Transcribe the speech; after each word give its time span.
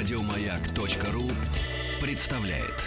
Радиомаяк.ру 0.00 1.24
представляет. 2.00 2.86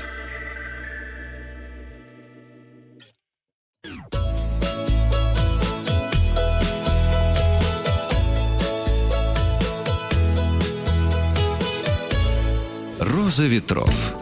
Роза 13.00 13.46
ветров. 13.46 14.16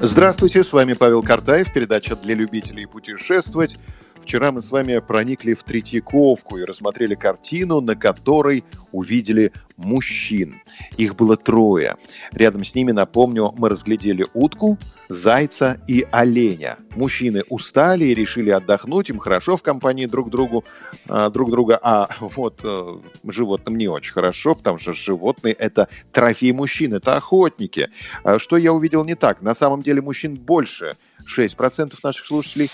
Здравствуйте, 0.00 0.64
с 0.64 0.72
вами 0.72 0.94
Павел 0.94 1.22
Картаев, 1.22 1.70
передача 1.74 2.16
для 2.16 2.34
любителей 2.34 2.86
путешествовать. 2.86 3.76
Вчера 4.24 4.52
мы 4.52 4.62
с 4.62 4.70
вами 4.70 5.00
проникли 5.00 5.52
в 5.52 5.64
Третьяковку 5.64 6.56
и 6.56 6.64
рассмотрели 6.64 7.14
картину, 7.14 7.82
на 7.82 7.94
которой 7.94 8.64
увидели 8.90 9.52
мужчин. 9.76 10.62
Их 10.96 11.14
было 11.14 11.36
трое. 11.36 11.96
Рядом 12.32 12.64
с 12.64 12.74
ними, 12.74 12.92
напомню, 12.92 13.52
мы 13.58 13.68
разглядели 13.68 14.26
утку, 14.32 14.78
зайца 15.10 15.78
и 15.86 16.06
оленя. 16.10 16.78
Мужчины 16.96 17.42
устали 17.50 18.06
и 18.06 18.14
решили 18.14 18.48
отдохнуть, 18.48 19.10
им 19.10 19.18
хорошо 19.18 19.58
в 19.58 19.62
компании 19.62 20.06
друг 20.06 20.30
другу, 20.30 20.64
а, 21.06 21.28
друг 21.28 21.50
друга, 21.50 21.78
а 21.82 22.08
вот 22.20 22.60
э, 22.64 22.98
животным 23.24 23.76
не 23.76 23.88
очень 23.88 24.14
хорошо, 24.14 24.54
потому 24.54 24.78
что 24.78 24.94
животные– 24.94 25.52
это 25.58 25.88
трофей 26.12 26.52
мужчин, 26.52 26.94
это 26.94 27.18
охотники. 27.18 27.90
А 28.22 28.38
что 28.38 28.56
я 28.56 28.72
увидел 28.72 29.04
не 29.04 29.16
так? 29.16 29.42
На 29.42 29.54
самом 29.54 29.82
деле 29.82 30.00
мужчин 30.00 30.34
больше. 30.34 30.96
6% 31.26 31.94
наших 32.02 32.26
слушателей 32.26 32.70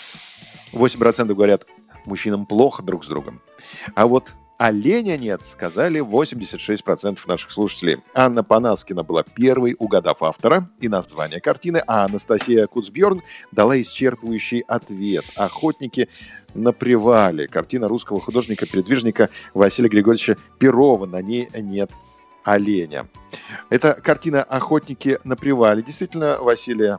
8% 0.72 1.34
говорят, 1.34 1.66
мужчинам 2.04 2.46
плохо 2.46 2.82
друг 2.82 3.04
с 3.04 3.08
другом. 3.08 3.40
А 3.94 4.06
вот 4.06 4.32
оленя 4.58 5.16
нет, 5.16 5.44
сказали 5.44 6.00
86% 6.00 7.18
наших 7.26 7.50
слушателей. 7.50 8.02
Анна 8.14 8.44
Панаскина 8.44 9.02
была 9.02 9.22
первой, 9.22 9.74
угадав 9.78 10.22
автора 10.22 10.70
и 10.80 10.88
название 10.88 11.40
картины, 11.40 11.82
а 11.86 12.04
Анастасия 12.04 12.66
Куцбьерн 12.66 13.22
дала 13.52 13.80
исчерпывающий 13.80 14.60
ответ. 14.60 15.24
Охотники 15.36 16.08
на 16.54 16.72
привале. 16.72 17.48
Картина 17.48 17.88
русского 17.88 18.20
художника-передвижника 18.20 19.30
Василия 19.54 19.88
Григорьевича 19.88 20.36
Перова. 20.58 21.06
На 21.06 21.22
ней 21.22 21.48
нет 21.54 21.90
оленя. 22.44 23.08
Это 23.68 23.94
картина 23.94 24.42
«Охотники 24.42 25.18
на 25.24 25.36
привале». 25.36 25.82
Действительно, 25.82 26.38
Василия 26.40 26.98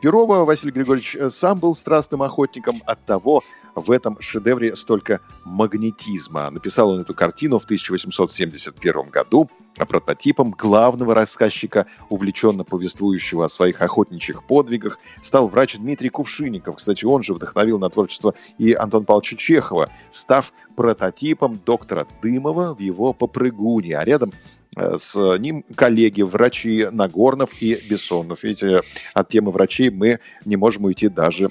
Перова 0.00 0.44
Василий 0.44 0.72
Григорьевич 0.72 1.16
э, 1.16 1.30
сам 1.30 1.58
был 1.58 1.74
страстным 1.74 2.22
охотником, 2.22 2.82
от 2.86 3.04
того 3.04 3.42
в 3.74 3.90
этом 3.90 4.20
шедевре 4.20 4.76
столько 4.76 5.20
магнетизма. 5.44 6.50
Написал 6.50 6.90
он 6.90 7.00
эту 7.00 7.14
картину 7.14 7.58
в 7.58 7.64
1871 7.64 9.10
году, 9.10 9.48
а 9.78 9.86
прототипом 9.86 10.50
главного 10.50 11.14
рассказчика, 11.14 11.86
увлеченно 12.08 12.64
повествующего 12.64 13.46
о 13.46 13.48
своих 13.48 13.80
охотничьих 13.80 14.44
подвигах, 14.44 14.98
стал 15.22 15.48
врач 15.48 15.76
Дмитрий 15.76 16.10
Кувшинников. 16.10 16.76
Кстати, 16.76 17.04
он 17.04 17.22
же 17.22 17.32
вдохновил 17.32 17.78
на 17.78 17.88
творчество 17.88 18.34
и 18.58 18.72
Антон 18.72 19.04
Павловича 19.04 19.36
Чехова, 19.36 19.88
став 20.10 20.52
прототипом 20.76 21.58
доктора 21.64 22.06
Дымова 22.22 22.74
в 22.74 22.80
его 22.80 23.12
«Попрыгуне», 23.12 23.96
а 23.96 24.04
рядом 24.04 24.32
с 24.76 25.14
ним 25.38 25.64
коллеги, 25.74 26.22
врачи 26.22 26.86
Нагорнов 26.90 27.50
и 27.60 27.74
Бессонов. 27.88 28.42
Видите, 28.42 28.82
от 29.14 29.28
темы 29.28 29.50
врачей 29.50 29.90
мы 29.90 30.20
не 30.44 30.56
можем 30.56 30.84
уйти 30.84 31.08
даже 31.08 31.50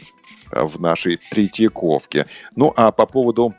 э, 0.51 0.63
в 0.63 0.79
нашей 0.79 1.19
Третьяковке. 1.29 2.25
Ну, 2.55 2.73
а 2.75 2.91
по 2.91 3.05
поводу 3.05 3.55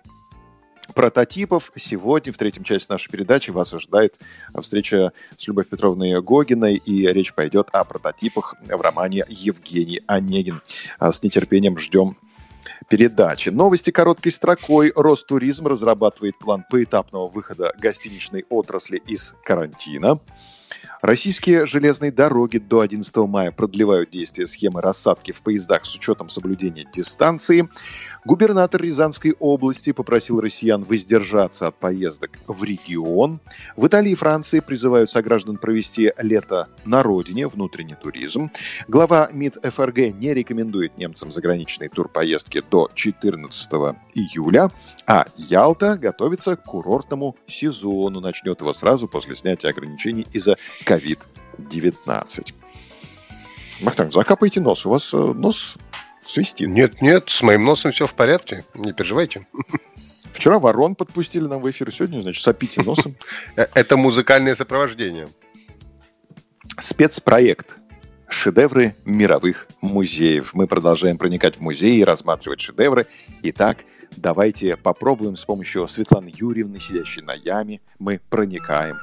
прототипов. 0.92 1.72
Сегодня 1.76 2.32
в 2.32 2.38
третьем 2.38 2.64
части 2.64 2.90
нашей 2.90 3.10
передачи 3.10 3.50
вас 3.50 3.72
ожидает 3.72 4.18
встреча 4.60 5.12
с 5.36 5.46
Любовью 5.46 5.70
Петровной 5.70 6.20
Гогиной, 6.20 6.76
и 6.76 7.06
речь 7.06 7.32
пойдет 7.32 7.68
о 7.72 7.84
прототипах 7.84 8.54
в 8.60 8.80
романе 8.80 9.24
«Евгений 9.28 10.02
Онегин». 10.06 10.60
А 10.98 11.12
с 11.12 11.22
нетерпением 11.22 11.78
ждем 11.78 12.16
передачи. 12.88 13.48
Новости 13.48 13.90
короткой 13.90 14.32
строкой. 14.32 14.92
Ростуризм 14.94 15.66
разрабатывает 15.66 16.38
план 16.38 16.64
поэтапного 16.70 17.28
выхода 17.28 17.74
гостиничной 17.78 18.44
отрасли 18.48 18.96
из 19.06 19.34
карантина. 19.44 20.20
Российские 21.02 21.64
железные 21.64 22.12
дороги 22.12 22.58
до 22.58 22.80
11 22.80 23.16
мая 23.16 23.52
продлевают 23.52 24.10
действие 24.10 24.46
схемы 24.46 24.82
рассадки 24.82 25.32
в 25.32 25.40
поездах 25.40 25.86
с 25.86 25.94
учетом 25.94 26.28
соблюдения 26.28 26.86
дистанции. 26.92 27.70
Губернатор 28.26 28.82
Рязанской 28.82 29.34
области 29.38 29.92
попросил 29.92 30.42
россиян 30.42 30.84
воздержаться 30.84 31.68
от 31.68 31.76
поездок 31.76 32.32
в 32.46 32.62
регион. 32.62 33.40
В 33.76 33.86
Италии 33.86 34.12
и 34.12 34.14
Франции 34.14 34.60
призывают 34.60 35.08
сограждан 35.08 35.56
провести 35.56 36.12
лето 36.18 36.68
на 36.84 37.02
родине, 37.02 37.48
внутренний 37.48 37.94
туризм. 37.94 38.50
Глава 38.86 39.30
МИД 39.32 39.64
ФРГ 39.72 40.14
не 40.14 40.34
рекомендует 40.34 40.98
немцам 40.98 41.32
заграничные 41.32 41.88
турпоездки 41.88 42.62
до 42.70 42.90
14 42.94 43.70
июля, 44.12 44.70
а 45.06 45.24
Ялта 45.36 45.96
готовится 45.96 46.56
к 46.56 46.64
курортному 46.64 47.36
сезону. 47.46 48.20
Начнет 48.20 48.60
его 48.60 48.74
сразу 48.74 49.08
после 49.08 49.34
снятия 49.34 49.70
ограничений 49.70 50.26
из-за 50.32 50.58
COVID-19. 50.90 52.54
Махтанг, 53.80 54.12
закапайте 54.12 54.60
нос. 54.60 54.84
У 54.84 54.90
вас 54.90 55.14
э, 55.14 55.16
нос 55.16 55.76
свистит. 56.24 56.68
Нет, 56.68 57.00
нет, 57.00 57.30
с 57.30 57.42
моим 57.42 57.64
носом 57.64 57.92
все 57.92 58.06
в 58.06 58.14
порядке. 58.14 58.64
Не 58.74 58.92
переживайте. 58.92 59.46
Вчера 60.32 60.58
ворон 60.58 60.94
подпустили 60.94 61.46
нам 61.46 61.60
в 61.60 61.70
эфир, 61.70 61.92
сегодня, 61.92 62.20
значит, 62.20 62.42
сопите 62.42 62.82
носом. 62.82 63.14
Э, 63.56 63.66
это 63.74 63.96
музыкальное 63.96 64.54
сопровождение. 64.54 65.28
Спецпроект 66.78 67.78
шедевры 68.28 68.94
мировых 69.04 69.66
музеев. 69.80 70.54
Мы 70.54 70.66
продолжаем 70.66 71.18
проникать 71.18 71.56
в 71.56 71.60
музеи 71.60 71.98
и 71.98 72.04
рассматривать 72.04 72.60
шедевры. 72.60 73.06
Итак, 73.42 73.78
давайте 74.16 74.76
попробуем 74.76 75.36
с 75.36 75.44
помощью 75.44 75.86
Светланы 75.88 76.32
Юрьевны, 76.34 76.80
сидящей 76.80 77.22
на 77.22 77.34
яме, 77.34 77.80
мы 77.98 78.20
проникаем. 78.30 78.96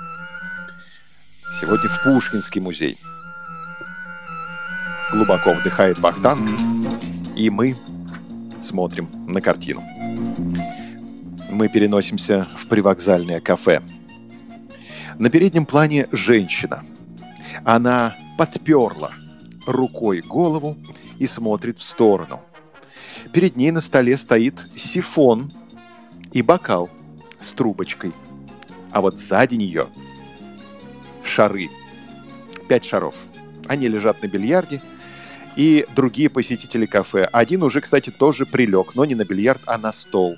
Сегодня 1.60 1.90
в 1.90 2.04
Пушкинский 2.04 2.62
музей. 2.62 3.00
Глубоко 5.12 5.54
вдыхает 5.54 6.00
Бахтанг, 6.00 6.48
и 7.36 7.50
мы 7.50 7.76
смотрим 8.62 9.10
на 9.26 9.42
картину. 9.42 9.82
Мы 11.50 11.68
переносимся 11.68 12.48
в 12.56 12.68
привокзальное 12.68 13.40
кафе. 13.40 13.82
На 15.18 15.32
переднем 15.32 15.66
плане 15.66 16.08
женщина. 16.12 16.86
Она 17.66 18.16
подперла 18.38 19.14
рукой 19.66 20.22
голову 20.22 20.78
и 21.18 21.26
смотрит 21.26 21.80
в 21.80 21.84
сторону. 21.84 22.40
Перед 23.34 23.56
ней 23.56 23.72
на 23.72 23.82
столе 23.82 24.16
стоит 24.18 24.68
сифон 24.76 25.52
и 26.32 26.44
бокал 26.44 26.88
с 27.42 27.52
трубочкой. 27.54 28.14
А 28.92 29.02
вот 29.02 29.18
сзади 29.18 29.56
нее 29.56 29.88
шары. 31.38 31.70
Пять 32.68 32.86
шаров. 32.86 33.16
Они 33.68 33.88
лежат 33.88 34.24
на 34.24 34.28
бильярде– 34.28 34.82
и 35.58 35.88
другие 35.96 36.30
посетители 36.30 36.86
кафе. 36.86 37.28
Один 37.32 37.64
уже, 37.64 37.82
кстати, 37.82 38.12
тоже 38.12 38.46
прилег, 38.46 38.94
но 38.94 39.06
не 39.06 39.16
на 39.16 39.26
бильярд, 39.26 39.62
а 39.66 39.80
на 39.80 39.92
стол. 39.92 40.36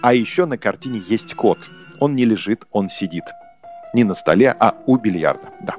А 0.00 0.14
еще 0.14 0.46
на 0.46 0.56
картине 0.56 1.02
есть 1.06 1.34
кот. 1.34 1.58
Он 2.00 2.16
не 2.16 2.24
лежит, 2.24 2.64
он 2.72 2.88
сидит. 2.88 3.24
Не 3.92 4.04
на 4.04 4.14
столе, 4.14 4.56
а 4.58 4.74
у 4.86 4.96
бильярда. 4.96 5.50
Да. 5.60 5.76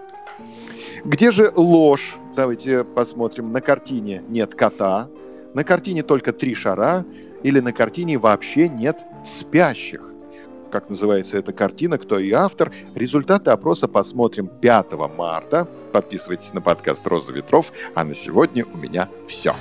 Где 1.03 1.31
же 1.31 1.51
ложь? 1.55 2.15
Давайте 2.35 2.83
посмотрим. 2.83 3.51
На 3.51 3.59
картине 3.59 4.21
нет 4.29 4.53
кота. 4.53 5.09
На 5.55 5.63
картине 5.63 6.03
только 6.03 6.31
три 6.31 6.53
шара. 6.53 7.03
Или 7.41 7.61
на 7.61 7.73
картине 7.73 8.19
вообще 8.19 8.69
нет 8.69 9.03
спящих 9.25 10.14
как 10.75 10.89
называется 10.89 11.37
эта 11.37 11.53
картина, 11.53 11.97
кто 11.97 12.19
и 12.19 12.33
автор. 12.33 12.69
Результаты 12.95 13.49
опроса 13.49 13.87
посмотрим 13.87 14.47
5 14.47 14.91
марта. 15.17 15.69
Подписывайтесь 15.93 16.51
на 16.53 16.59
подкаст 16.59 17.07
«Роза 17.07 17.31
ветров». 17.31 17.71
А 17.95 18.03
на 18.03 18.13
сегодня 18.13 18.65
у 18.65 18.77
меня 18.77 19.07
все. 19.25 19.53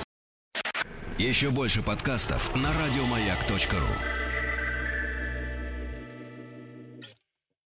Еще 1.16 1.50
больше 1.50 1.84
подкастов 1.84 2.52
на 2.56 2.68
радиомаяк.ру 2.68 4.23